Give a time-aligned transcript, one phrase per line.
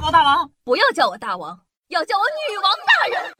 [0.00, 3.34] 宝大王，不要叫我大王，要叫我女王大人。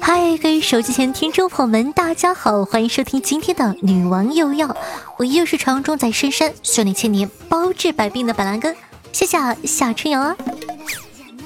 [0.00, 4.76] 嗨，各位手机前听众朋友们，大家好，欢迎收听今天的女王又要，
[5.16, 8.76] 我又是传说中在深山修炼千年、包治百病的板蓝根，
[9.12, 10.36] 谢谢夏春瑶啊。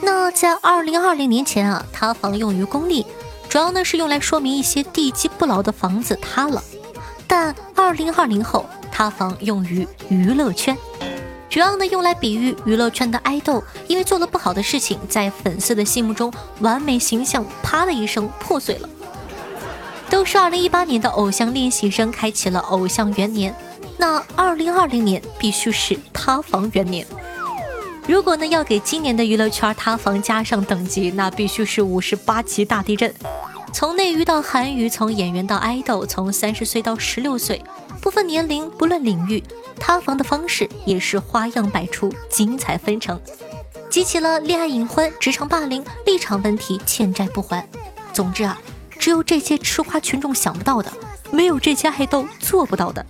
[0.01, 3.07] 那在二零二零年前啊，塌房用于公立，
[3.53, 6.65] 主要呢是用来说明一些地基不牢的房子塌了。
[7.27, 10.75] 但二零二零后，塌房用于娱乐圈，
[11.51, 18.89] 主要呢用来比喻娱乐圈的爱豆，因为做了不好的事情，在粉丝的心目中完美形象啪的一声破碎了。
[20.09, 23.55] 都是二零一八年的偶像练习生开启了偶像元年，
[23.99, 27.07] 那二零二零年必须是塌房元年。
[28.07, 33.13] 如果呢要给今年的娱乐圈塌房加上等级，那必须是五十八级大地震。
[33.73, 37.63] 从内娱到韩娱，从演员到爱豆，从三十岁到十六岁，
[38.01, 39.43] 不分年龄，不论领域，
[39.79, 43.19] 塌房的方式也是花样百出，精彩纷呈，
[43.89, 47.67] 集齐了恋爱隐婚、职场霸凌、立场问题、欠债不还。
[48.13, 48.61] 总之啊，
[48.99, 50.93] 只有这些吃瓜群众想不到的，
[51.31, 53.07] 没有这些爱豆做不到的。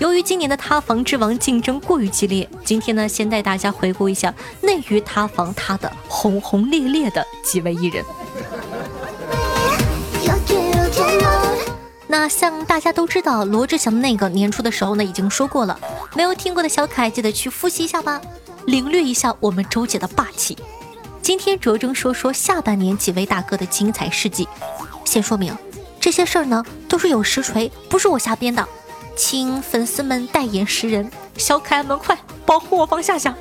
[0.00, 8.04] 由于今年的塌房之王竞争过于激烈，今天呢，先带大家回顾一下内娱塌房塌的轰轰烈烈的几位艺人。
[12.08, 15.78] 那像大家都知道，罗志祥的那个年初的时候呢，已经说过了，
[16.14, 18.20] 没有听过的小可爱记得去复习一下吧，
[18.66, 20.56] 领略一下我们周姐的霸气。
[21.22, 24.48] 今天着重说说下半年几位大哥的精彩事迹。
[25.04, 25.56] 先说明，
[26.00, 28.66] 这些事儿呢都是有实锤，不是我瞎编的。
[29.16, 33.34] 请粉丝们代言识人，小可爱们快保护我方夏夏。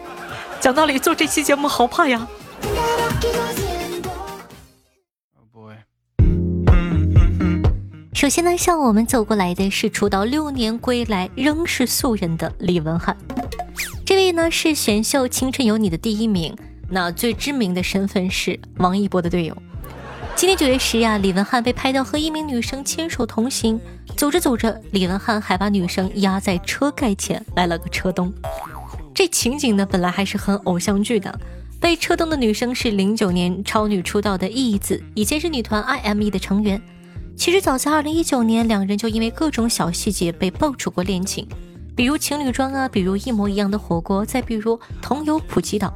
[0.59, 2.27] 讲道理，做这期节目好怕呀。
[8.13, 13.17] 首先呢，向我们走过来的是出道六年归来仍是素人的李文翰。
[14.05, 16.55] 这位呢是选秀《青春有你》的第一名，
[16.89, 19.57] 那最知名的身份是王一博的队友。
[20.35, 23.79] 今年九月十日啊，李文翰被拍到和一名女生牵手同行，
[24.17, 28.33] 走着走着，李文翰还把女生压在车盖前，来了个车蹬。
[29.13, 31.39] 这情景呢，本来还是很偶像剧的。
[31.79, 36.81] 被车蹬的女生是零九年超女出道的义子，以前是女团 I.M.E 的成员。
[37.37, 41.47] 其实早在二零一九年，两人就因为各种小细节被爆出过恋情，
[41.95, 45.93] 比如情侣装啊，比如一模一样的火锅，再比如同游普吉岛。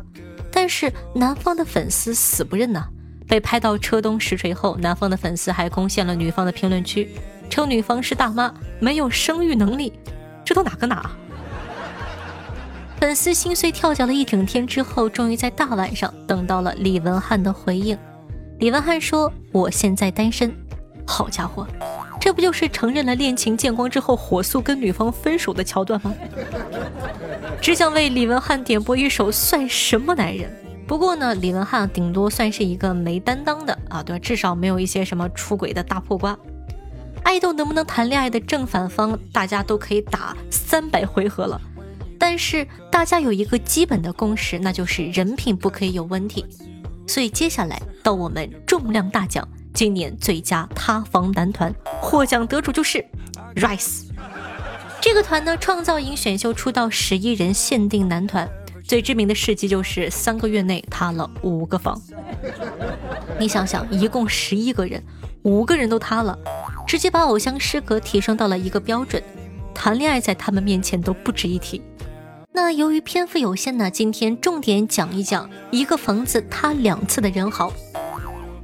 [0.52, 2.88] 但是男方的粉丝死不认呐。
[3.28, 7.10] 被拍到车东实锤后，男方的粉丝还攻陷了女方的评论区，
[7.50, 9.92] 称女方是大妈，没有生育能力。
[10.46, 11.12] 这都哪跟哪？
[13.00, 17.98] 粉丝心碎跳脚了一整天之后，终于在大晚上等到了李文翰的回应。
[18.60, 20.52] 李文翰说：“我现在单身。”
[21.06, 21.68] 好家伙，
[22.20, 26.14] 这不就是承认了恋情见光之后火速跟女方分手的桥段吗？
[27.62, 30.50] 只想为李文翰点播一首《算什么男人》。
[30.88, 34.20] 不过呢，李文翰顶多算是一个没担当的啊，对吧？
[34.20, 36.38] 至少没有一些什么出轨的大破瓜。
[37.24, 41.60] 爱豆能不能谈恋爱的正反方，大家都可以打三百回合了。
[42.18, 46.46] 但是大家有一个基本的共识，那就是人品不可以有问题。
[47.06, 53.06] 所以接下来到我们重量大奖，今年最佳塌房男团获奖得主就是
[53.56, 54.06] Rise。
[55.02, 58.50] 这个团呢，创造营选秀出道十一人限定男团。
[58.88, 62.02] 最知名的事迹就是三个月内塌了五个房。
[63.38, 65.04] 你想想，一共十一个人，
[65.44, 66.40] 五个人都塌了，
[66.88, 69.22] 直接把偶像失格提升到了一个标准，
[69.74, 71.82] 谈恋爱在他们面前都不值一提。
[72.54, 77.74] 那由于篇幅有限呢，今天重点讲一讲一个房子塌两次的人豪。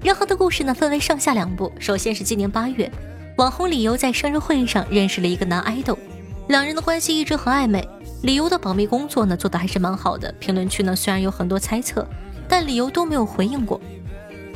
[0.01, 1.69] 人豪的故事呢，分为上下两部。
[1.79, 2.89] 首先是今年八月，
[3.37, 5.99] 网红李由在生日会上认识了一个男爱豆，
[6.47, 7.85] 两人的关系一直很暧昧。
[8.23, 12.07] 理由的保密工作呢做的还是蛮好的，评论区呢虽然有很多猜测，
[12.47, 13.79] 但理由都没有回应过。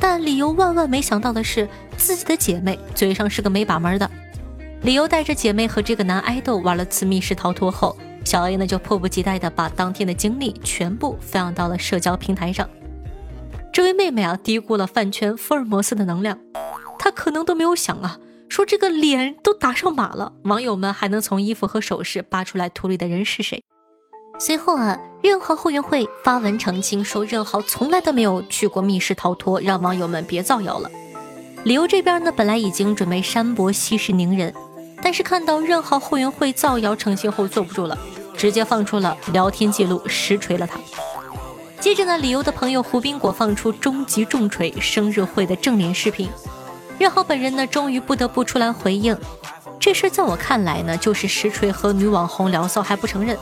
[0.00, 1.68] 但理由万万没想到的是，
[1.98, 4.10] 自己的姐妹嘴上是个没把门的。
[4.82, 7.94] 理由带着姐妹和这个男爱豆玩了次密室逃脱后，
[8.24, 12.66] 小 A 呢就迫不及待的把当天的经历全部分享到了社交平台上。
[13.70, 16.38] 这位妹妹啊低估了饭圈福尔摩斯的能量，
[16.98, 18.18] 她可能都没有想啊。
[18.48, 23.62] 说这个脸都打上码了，网友们还能从衣服和首饰扒出来图里的人是谁？
[24.40, 30.90] 随后啊，任豪后援会发文澄清说，任豪从来都没有去过密室逃脱，让网友们别造谣了。
[31.64, 34.54] 理由这边呢，本来已经准备山伯息事宁人，
[35.02, 37.98] 但是看到任豪后援会造谣成型后，坐不住了，
[38.36, 40.78] 直接放出了聊天记录，实锤了他。
[41.80, 46.28] 接着呢，理由的朋友胡宾果放出终极重锤生日会的正脸视频。
[46.98, 49.16] 任豪本人呢，终于不得不出来回应，
[49.78, 53.38] 这事在我看来呢，就是实锤和女网红聊骚还不承认，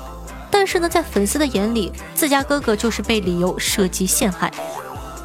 [0.51, 4.53] 但是呢，在粉丝的眼里，自家哥哥就是被理由设计陷害。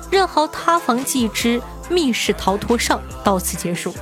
[0.09, 3.93] 任豪塌房记之，密室逃脱上到此结束。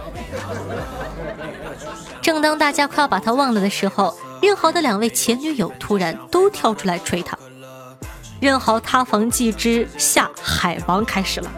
[2.21, 7.37] 正当大家快要把他忘了的时候，任豪的两位前女友突然都跳出来锤他。
[8.39, 11.51] 任豪塌房记之下海王开始了。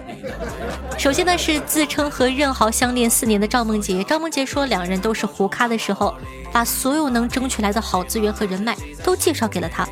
[0.97, 4.03] 首先呢，是自称和任豪相恋四年的赵梦洁。
[4.03, 6.15] 赵梦洁说，两人都是胡咖的时候，
[6.51, 9.87] 把所有能争取来的好资源和人脉都介绍给了他，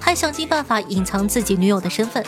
[0.00, 2.24] 还想尽办法隐藏自己女友的身份。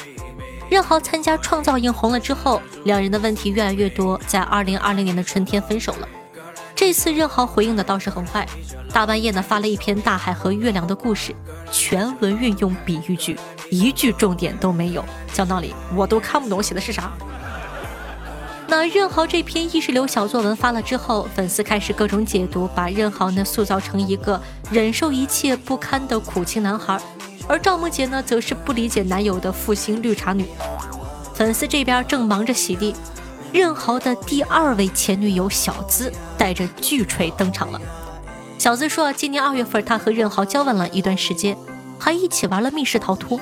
[0.68, 6.08] 任豪参加创造营红了之后，两人的问题越来越多，在二零二零年的春天分手了。
[6.74, 8.46] 这次任豪回应的倒是很快，
[8.92, 11.34] 大半夜呢发了一篇大海和月亮的故事，
[11.72, 13.38] 全文运用比喻句，
[13.70, 15.02] 一句重点都没有。
[15.32, 17.10] 讲道理，我都看不懂写的是啥。
[18.68, 24.40] 那任豪这篇意识流小作文发了之后，粉丝开始各种解读，把任豪呢塑造成一个
[24.70, 27.00] 忍受一切不堪的苦情男孩，
[27.48, 30.46] 而赵梦洁呢则是不理解男友的负心绿茶女。
[31.32, 32.92] 粉丝这边正忙着洗地，
[33.52, 37.80] 任豪的第二位前女友小资带着巨锤登场了。
[38.58, 41.56] 小资说，今年二月份他和任豪交往了一段时间，
[42.00, 43.38] 还一起玩了密室逃脱。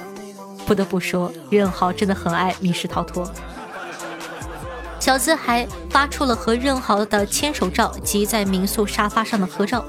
[0.67, 3.27] 不得不说，任豪真的很爱密室逃脱。
[5.05, 9.85] 小资还发出了和任豪的牵手照及在民宿沙发上的合照。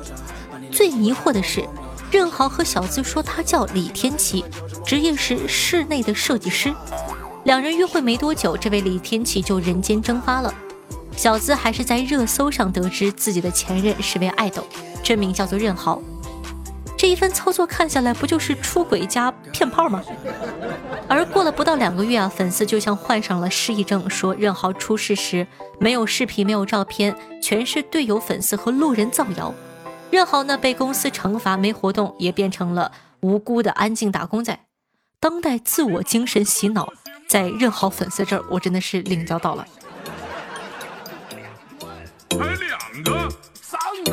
[0.69, 1.65] 最迷惑的是，
[2.11, 4.43] 任豪和小资说他叫李天琪，
[4.85, 6.75] 职业是室内的设计师。
[7.45, 10.53] 两人约会没多久，这位李天琪就人间蒸发了。
[11.15, 14.67] 小资还是在热搜上得知自己的前任是位爱豆，
[15.01, 16.01] 真名叫做任豪。
[17.05, 20.03] 这一番操作看下来，不就是出轨加骗炮吗？
[21.07, 25.45] 而过了不到两个月啊，粉丝就像患上了失忆症，说任豪出事时
[25.79, 29.53] 没有视频、没有照片，全是队友、粉丝和路人造谣。
[30.09, 34.59] 任豪呢被公司惩罚没活动，也变成了无辜的安静打工仔。
[35.19, 36.91] 当代自我精神洗脑，
[37.27, 39.63] 在任豪粉丝这儿，我真的是领教到了。
[42.31, 43.29] 还两个、
[43.61, 44.11] 三个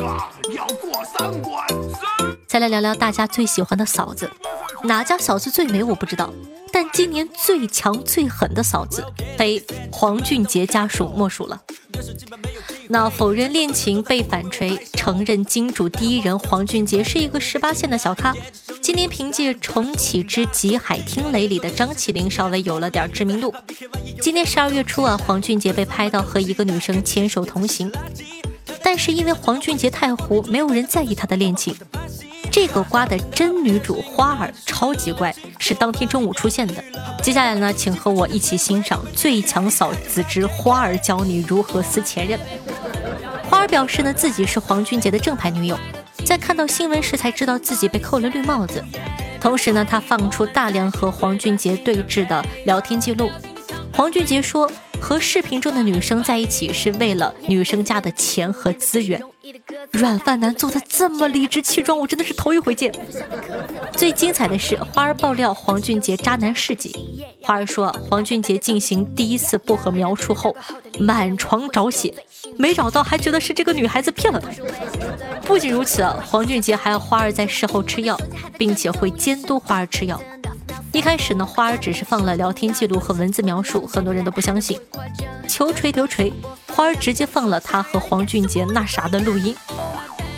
[0.55, 1.67] 要过三关。
[1.91, 2.12] 三
[2.53, 4.29] 再来聊聊大家最喜欢的嫂子，
[4.83, 6.31] 哪家嫂子最美我不知道。
[6.71, 9.03] 但今年最强最狠的嫂子，
[9.35, 9.59] 非
[9.91, 11.59] 黄俊杰家属莫属了。
[12.89, 18.35] 那否认恋情被反锤，承认金主第一人黄俊杰是一个十八线的小咖。
[18.79, 23.51] 今年凭借《重启之极海听雷》里的张起灵稍微有了点知名度。
[24.21, 27.91] 今年十二月初啊，黄俊杰被拍到和一个女生牵手同行，
[28.83, 31.75] 但是因为黄俊杰太糊，没有人在意他的恋情。
[32.53, 36.75] 这个瓜的真女主花儿超级怪，是当天中午出现的。
[37.19, 42.39] 接下来呢，请和我一起欣赏最强嫂子之花儿教你如何撕前任。
[43.49, 45.75] 花儿表示呢，自己是黄俊杰的正牌女友，
[46.23, 48.83] 在看到新闻时才知道自己被扣了绿帽子。
[49.41, 53.31] 同时呢，她放出大量和黄俊杰对峙的聊天记录。
[53.91, 54.71] 黄俊杰说，
[55.01, 59.19] 和视频中的女生在一起是为了女生家的钱和资源。
[59.91, 62.91] 软饭男做的这么理直气壮，我真的是头一回见。
[63.91, 67.25] 最精彩的是花儿爆料黄俊杰渣男事迹。
[67.41, 70.55] 花儿说，黄俊杰进行第一次薄荷描述后，
[70.97, 72.13] 满床找血，
[72.57, 74.49] 没找到还觉得是这个女孩子骗了他。
[75.41, 78.17] 不仅如此，黄俊杰还要花儿在事后吃药，
[78.57, 80.19] 并且会监督花儿吃药。
[80.93, 84.79] 一开始呢，花儿只是放了聊天记录和文字描述，很多人都不相信。
[85.47, 86.31] 求锤得锤，
[86.71, 89.55] 花儿直接放了他和黄俊杰那啥的录音。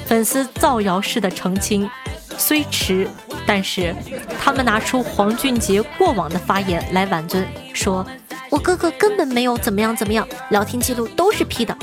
[0.05, 1.89] 粉丝造谣式的澄清，
[2.37, 3.05] 虽迟，
[3.45, 3.93] 但是
[4.41, 8.05] 他们拿出黄俊杰过往的发言来挽尊，说
[8.49, 11.77] 我哥哥根本没有怎么样怎么样，聊天记录都是 P 的。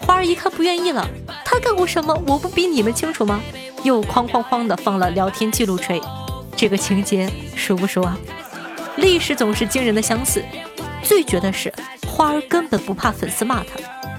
[0.00, 1.06] 花儿一看不愿意了，
[1.44, 3.40] 他干过什么，我不比你们清楚吗？
[3.84, 6.02] 又哐哐哐的放了聊天记录锤。
[6.62, 8.16] 这个情节熟不熟啊？
[8.94, 10.44] 历史总是惊人的相似。
[11.02, 11.74] 最绝的是，
[12.06, 13.70] 花儿根本不怕粉丝骂他，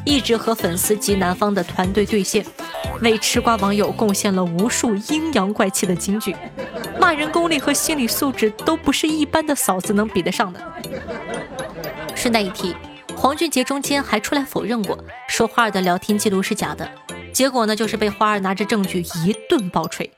[0.04, 2.46] 一直和粉丝及男方的团队对线，
[3.00, 6.36] 为吃瓜网友贡献了无数阴阳怪气的金句，
[7.00, 10.62] 骂人功力和心理素质都不是一般的嫂子能比得上的。
[12.14, 12.76] 顺带一提，
[13.16, 16.92] 黄俊杰中间还出来否认过，说花儿的聊天记录是假的，
[17.32, 20.12] 结果呢，就是被花儿拿着证据一顿暴锤。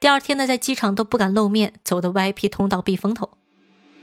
[0.00, 3.28] 第二天呢，在机场都不敢露面，走的 VIP 通道避风头。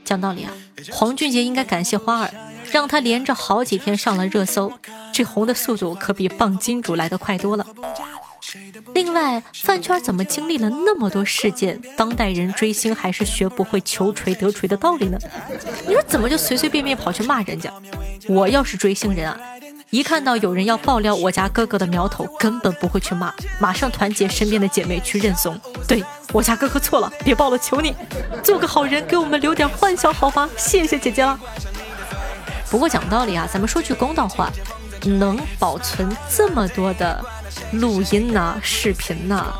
[0.04, 0.52] 讲道理啊，
[0.92, 2.30] 黄俊杰应该感谢花儿，
[2.70, 4.72] 让他连着好几天上了热搜，
[5.12, 7.66] 这红的速度可比棒金主来的快多了。
[8.94, 15.18] 另外，饭圈怎么经历了那么多事件，当代人追星还是学不会求锤得锤的道理呢？
[15.88, 17.72] 你说怎么就随随便便跑去骂人家？
[18.28, 19.36] 我要是追星人啊，
[19.90, 25.58] 一看到有人要爆料我家哥哥的苗头，根本不会去骂，马上团结身边的姐妹去认怂。
[25.86, 27.94] 对我家哥哥错了，别爆了，求你，
[28.42, 30.48] 做个好人，给我们留点幻想好吗？
[30.58, 31.38] 谢谢姐姐了。
[32.70, 34.50] 不过讲道理啊，咱们说句公道话，
[35.04, 37.24] 能保存这么多的
[37.72, 39.54] 录音呐、视频呐，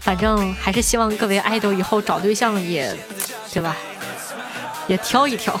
[0.00, 2.92] 反正还是希望各位爱豆以后找对象也，
[3.52, 3.76] 对吧？
[4.88, 5.58] 也挑一挑。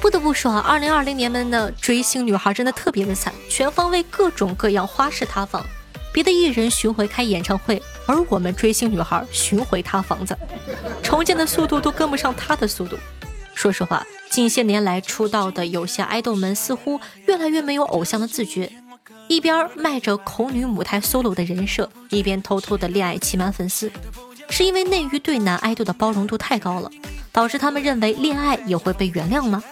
[0.00, 5.64] 不得不说啊，二零二零年们的追星女孩真的特别的惨，全方位各种各样花式塌房。
[6.12, 10.36] 别的艺人巡回开演唱会，而我们追星女孩巡回塌房子，
[11.02, 12.96] 重建的速度都跟不上她的速度。
[13.54, 18.70] 说实话，近些年来出道的有些爱豆们似乎越来越没有偶像的自觉，
[19.26, 23.90] 一边卖着恐女母胎 solo 的人设，一边偷偷的恋爱欺瞒粉丝。
[24.48, 26.90] 是因为内娱对男爱豆的包容度太高了，
[27.30, 29.62] 导致他们认为恋爱也会被原谅吗？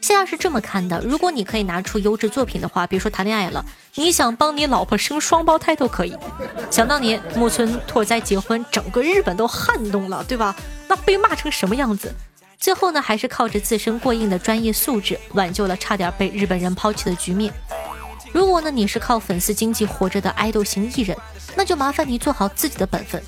[0.00, 3.64] 现在是这么看的：如果你可以拿出优质作品的话，别说谈恋爱了，
[3.94, 6.16] 你想帮你老婆生双胞胎都可以。
[6.70, 10.56] 想当年木村拓哉结婚，整个日本都撼动了，对吧？
[10.88, 12.14] 那被骂成什么样子？
[12.58, 17.52] 最后呢，还是靠着自身过硬的专业素质，挽救了差点被日本人抛弃的局面。
[18.32, 21.16] 如果呢，你是靠粉丝经济活着的爱豆型艺人，
[21.56, 23.22] 那就麻烦你做好自己的本分。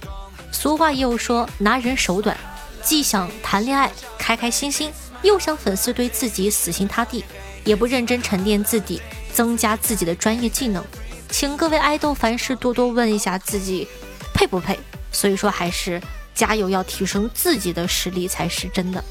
[0.50, 2.36] 俗话也有说，拿人手短，
[2.82, 7.24] 既想谈恋爱开开心心，又想粉丝对自己死心塌地，
[7.64, 9.00] 也不认真沉淀自己，
[9.32, 10.84] 增加自己的专业技能。
[11.30, 13.88] 请各位爱豆凡事多多问一下自己
[14.34, 14.78] 配不配。
[15.14, 16.00] 所以说，还是
[16.34, 19.04] 加油，要提升自己的实力才是真的。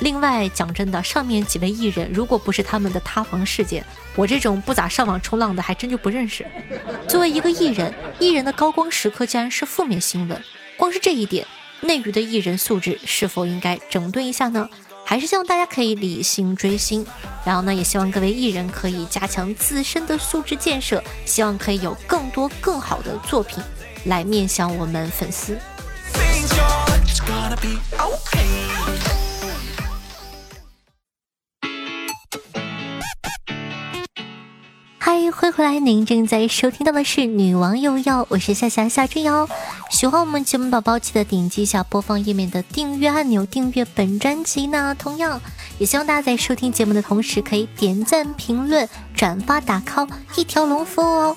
[0.00, 3.84] 另外讲真的，上面几位艺人，如果不是他们的塌房事件，
[4.16, 6.44] 我这种不咋上网冲浪的还真就不认识。
[7.08, 10.42] 作为一个艺人，艺人的高光时刻竟然是负面新闻，
[10.76, 11.46] 光是这一点，
[11.80, 14.68] 内娱的艺人素质是否应该整顿一下呢？
[15.08, 17.06] 还是希望大家可以理性追星，
[17.44, 23.62] 然后呢，也希望各位艺人可以加强自身的素质建设，希望可以有更多更好的作品
[24.06, 25.56] 来面向我们粉丝。
[35.38, 35.78] 欢迎回来！
[35.78, 39.46] 您正在收听到的是《女王又要》，我是夏夏夏春瑶。
[39.90, 44.96] 喜欢我们节目宝宝，记得点击一下播放页面的订阅按钮，订阅本专辑呢。
[44.98, 45.38] 同样，
[45.76, 51.36] 也希望大家在收听节目的同时，可以点赞、评论、转发、打 call，一条龙服务哦。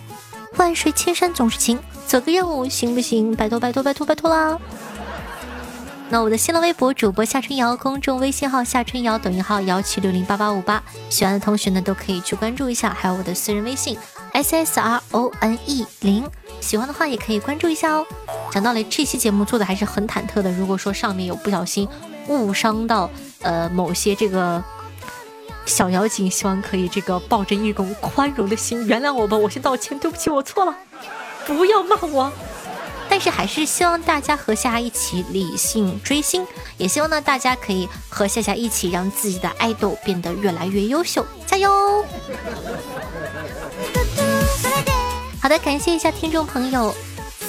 [0.56, 1.77] 万水千山总是情，
[2.08, 3.36] 做个任务行不行？
[3.36, 4.58] 拜托拜托拜托拜托啦！
[6.12, 13.96] 那我的新浪微博主播夏春瑶，公众微信号夏春瑶，抖音号幺七六零八八五八，喜欢的同学呢都可以去关注一下，还有我的私人微信
[14.34, 16.28] s s r o n e 零，
[16.62, 18.04] 喜欢的话也可以关注一下哦。
[18.50, 21.88] 讲道理，这期节目做的还是很忐忑的，如果说上面有不小心
[22.28, 23.08] 误伤到
[23.44, 24.63] 呃某些这个
[25.68, 30.75] 小妖精，希望可以这个抱着一种宽容的心原谅我吧，我先道歉，对不起，我错了，
[31.46, 32.34] 不要骂我。
[33.20, 36.48] 但是还是希望大家和夏夏一起理性追星，
[36.78, 41.70] 也希望呢大家可以和夏夏一起让自己的爱豆变得越来越优秀，加油！
[45.42, 46.96] 好的，感谢一下听众朋友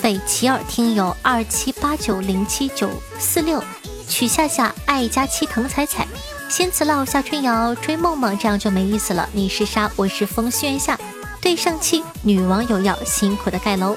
[0.03, 3.63] 斐奇尔听友二七八九零七九四六，
[4.09, 6.05] 曲夏夏爱佳期藤彩彩，
[6.49, 9.29] 仙子烙夏春瑶追梦梦，这样就没意思了。
[9.33, 10.99] 你是沙，我是风轩下，
[11.41, 13.97] 对上期女网友要辛苦的盖楼。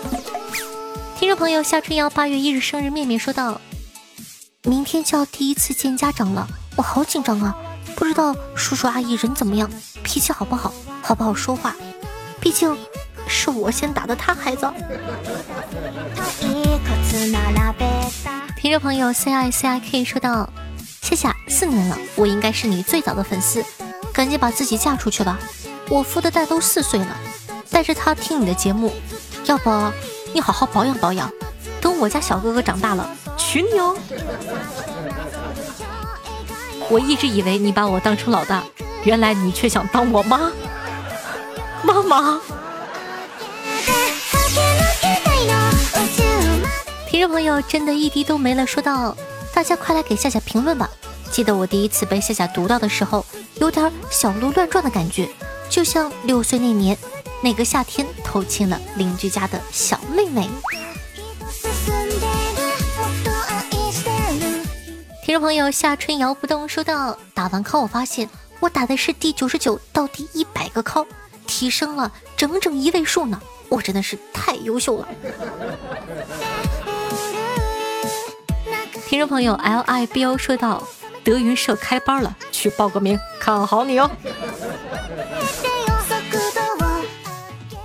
[1.36, 3.60] 朋友夏春瑶八月一日生日，面面说道
[4.64, 7.56] ：“明天就要第一次见家长了，我好紧张啊！
[7.96, 9.70] 不知道叔叔阿姨人怎么样，
[10.04, 11.76] 脾气好不好，好不好说话？
[12.40, 12.78] 毕竟
[13.28, 14.72] 是我先打的他孩子。”
[18.58, 20.48] 听众朋友 C I C I K 说道
[21.02, 23.66] ：“夏夏四年了，我应该是你最早的粉丝，
[24.14, 25.40] 赶紧把自己嫁出去吧！
[25.90, 27.18] 我富的蛋都四岁了，
[27.72, 28.94] 带着他听你的节目，
[29.46, 29.70] 要不？”
[30.34, 31.32] 你好好保养保养，
[31.80, 33.96] 等我家小哥哥长大了娶你哦。
[36.90, 38.64] 我一直以为你把我当成老大，
[39.04, 40.52] 原来你却想当我妈。
[41.84, 42.42] 妈妈，
[47.08, 48.66] 听众朋友真的一滴都没了。
[48.66, 49.16] 说到
[49.54, 50.90] 大家快来给夏夏评论吧。
[51.32, 53.26] 记得我第一次被夏夏读到的时候，
[53.56, 55.30] 有点小鹿乱撞的感觉，
[55.70, 56.98] 就像六岁那年。
[57.44, 60.50] 那个夏天偷亲了邻居家的小妹妹。
[65.26, 68.30] 听众朋友夏春瑶不动说道：“打完 call 我发现
[68.62, 71.06] 我打的是第九十九到第一百个 call，
[71.46, 75.08] 提升了整整一位数呢，我真的是太优秀了。”
[79.06, 80.82] 听众朋友 L I B O 说道
[81.26, 84.10] ：“德云社开班了，去报个名，看好你哦。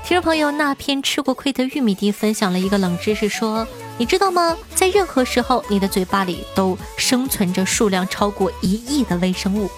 [0.08, 4.56] 听众朋友，那篇吃过亏的玉米地分享了一个冷知识，说你知道吗？
[4.74, 9.70] 在任何时候，你的嘴巴里都生存着数量超过一亿的微生物。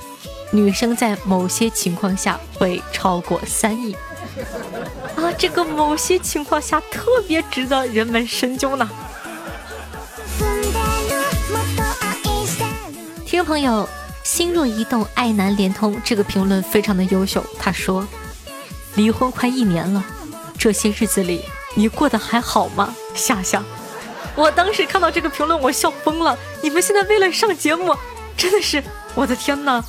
[0.53, 3.93] 女生在某些情况下会超过三亿
[5.17, 5.33] 啊！
[5.37, 8.89] 这个某些情况下特别值得人们深究呢。
[13.27, 13.89] 听众朋友，
[14.23, 17.45] 心若移动，爱难联通，这个评论非常的优秀。
[17.59, 18.07] 他说，
[18.95, 20.05] 离婚快一年了，
[20.61, 21.43] 这些日子里
[21.75, 22.95] 你过得还好吗？
[23.15, 23.63] 夏夏，
[24.37, 26.39] 我当时看到这个评论，我笑疯了。
[26.63, 27.97] 你们现在为了上节目，
[28.37, 29.83] 真的是我的天哪！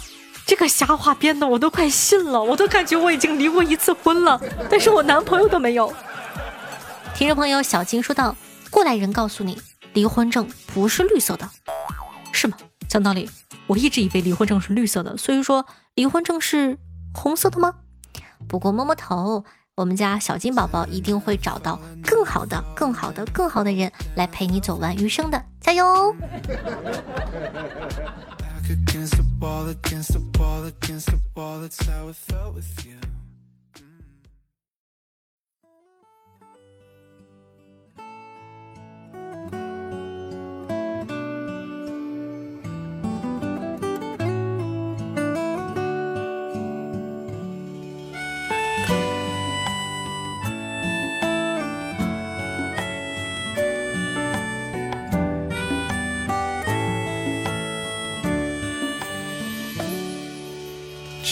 [0.46, 5.94] 这个瞎话编的我都快信了，我都感觉我已经离过一次婚了，但是我男朋友都没有。
[7.14, 8.34] 听众朋友小金说道
[8.72, 9.62] ：“过来人告诉你，
[9.92, 11.50] 离婚证不是绿色的，
[12.32, 12.58] 是吗？
[12.88, 13.30] 讲道理，
[13.68, 16.78] 我一直以为离婚证是绿色的，所以说离婚证是
[17.14, 17.74] 红色的吗？
[18.48, 19.44] 不过摸摸头，
[19.76, 26.14] 我们家小金宝宝一定会找到更好的、更好的、更好的人来陪你走完余生的，加油！”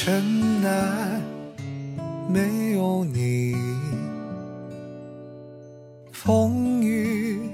[0.02, 1.22] 城南
[2.30, 3.54] 没有你，
[6.14, 7.52] 风雨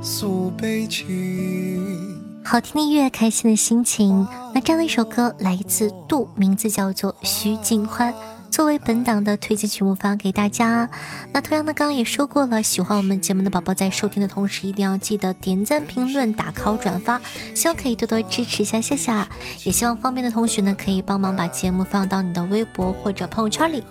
[0.00, 2.18] 诉悲情。
[2.42, 4.26] 好听的音乐，开心的心情。
[4.54, 8.14] 那这样的一首歌来自杜，名字叫做徐景欢。
[8.50, 10.90] 作为本档的推荐曲目发给大家。
[11.32, 17.20] 那同样的，刚刚也说过了，喜欢我们节目的宝宝在收听的同时，一定要记得点赞、评论、打 call、转发，
[17.54, 19.28] 希望可以多多支持一下夏夏。
[19.64, 23.84] 也希望方便的同学呢，可以帮忙把节目放到你的微博或者朋友圈里。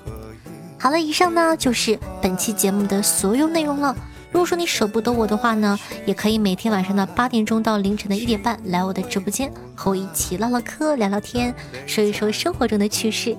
[0.77, 3.95] 好了，以上呢就是本期节目的所有内容了。
[4.31, 11.55] 如果说你舍不得我的话呢，也可以每天晚上的八点钟到凌晨的一点半来我的直播间，和我一起唠唠嗑、聊聊天，
[11.87, 13.35] 说一说生活中的趣事。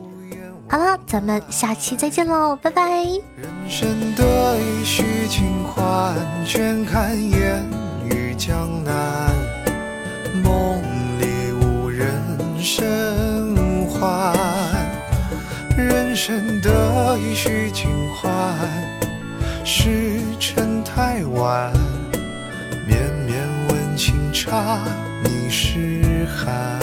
[0.70, 3.02] 好了，咱们下期再见喽，拜拜。
[3.34, 6.14] 人生得意须尽欢，
[6.46, 7.60] 倦看烟
[8.08, 9.34] 雨江南。
[10.44, 10.80] 梦
[11.18, 12.12] 里无人
[12.56, 14.32] 生还。
[15.76, 18.56] 人生得意须尽欢，
[19.64, 21.72] 时辰太晚。
[22.86, 24.78] 绵绵温情茶，
[25.24, 26.78] 你是寒。